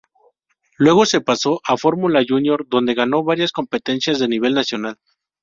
[0.79, 4.97] Luego se pasó a Fórmula Júnior, donde ganó varias competencias de nivel nacional.